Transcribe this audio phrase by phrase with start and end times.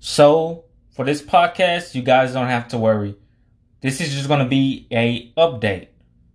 [0.00, 0.64] So
[0.96, 3.16] for this podcast, you guys don't have to worry.
[3.82, 5.88] This is just going to be a update.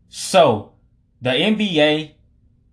[0.08, 0.74] So
[1.22, 2.14] the NBA,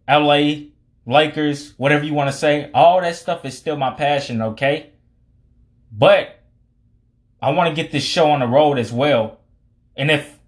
[0.09, 0.69] LA,
[1.05, 4.91] Lakers, whatever you want to say, all that stuff is still my passion, okay?
[5.91, 6.41] But
[7.41, 9.41] I want to get this show on the road as well.
[9.97, 10.39] And if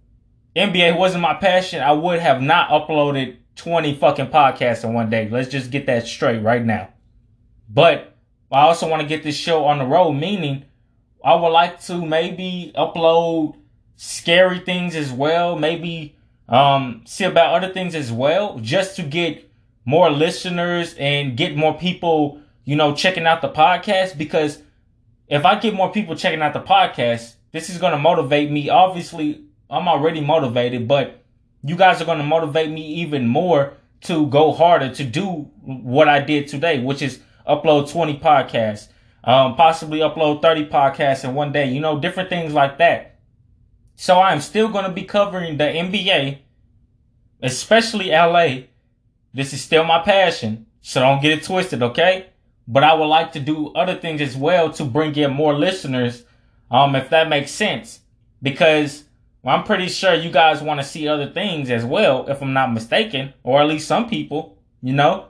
[0.55, 5.29] NBA wasn't my passion, I would have not uploaded 20 fucking podcasts in one day.
[5.29, 6.91] Let's just get that straight right now.
[7.69, 8.14] But
[8.51, 10.65] I also want to get this show on the road, meaning
[11.25, 13.57] I would like to maybe upload
[13.97, 16.17] scary things as well, maybe
[16.49, 19.51] um, see about other things as well, just to get
[19.85, 24.19] more listeners and get more people, you know, checking out the podcast.
[24.19, 24.63] Because
[25.29, 28.69] if I get more people checking out the podcast, this is going to motivate me.
[28.69, 31.23] Obviously, I'm already motivated, but
[31.63, 36.09] you guys are going to motivate me even more to go harder to do what
[36.09, 38.89] I did today, which is upload 20 podcasts,
[39.25, 43.19] um, possibly upload 30 podcasts in one day, you know, different things like that.
[43.97, 46.39] So I'm still going to be covering the NBA,
[47.43, 48.65] especially LA.
[49.33, 50.67] This is still my passion.
[50.81, 52.27] So don't get it twisted, okay?
[52.67, 56.25] But I would like to do other things as well to bring in more listeners,
[56.71, 58.01] um, if that makes sense.
[58.43, 59.05] Because
[59.45, 62.73] I'm pretty sure you guys want to see other things as well, if I'm not
[62.73, 65.29] mistaken, or at least some people, you know?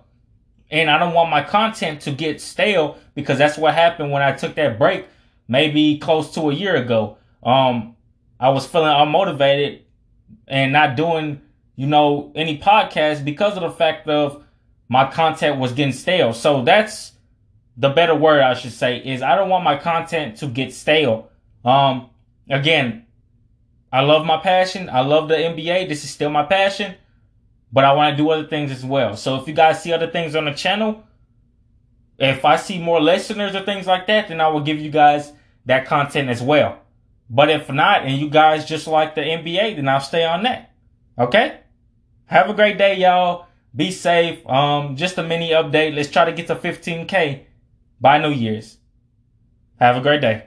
[0.75, 4.33] And I don't want my content to get stale because that's what happened when I
[4.33, 5.07] took that break
[5.47, 7.17] maybe close to a year ago.
[7.45, 7.95] Um,
[8.41, 9.83] I was feeling unmotivated
[10.49, 11.41] and not doing,
[11.77, 14.43] you know, any podcast because of the fact of
[14.89, 16.33] my content was getting stale.
[16.33, 17.13] So that's
[17.77, 21.31] the better word I should say is I don't want my content to get stale.
[21.65, 22.11] Um,
[22.51, 23.07] again,
[23.93, 24.91] I love my passion.
[24.91, 25.89] I love the NBA.
[25.89, 26.97] This is still my passion,
[27.75, 29.17] but I want to do other things as well.
[29.17, 31.03] So if you guys see other things on the channel,
[32.21, 35.33] if I see more listeners or things like that, then I will give you guys
[35.67, 36.79] that content as well.
[37.29, 40.71] But if not, and you guys just like the NBA, then I'll stay on that.
[41.19, 41.59] Okay?
[42.27, 43.49] Have a great day, y'all.
[43.75, 44.47] Be safe.
[44.49, 45.97] Um, just a mini update.
[45.97, 47.43] Let's try to get to 15K
[48.01, 48.77] by New Year's.
[49.81, 50.47] Have a great day.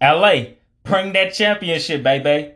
[0.00, 0.54] LA.
[0.82, 2.55] Bring that championship, baby.